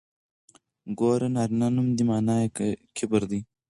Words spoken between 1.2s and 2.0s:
نرينه نوم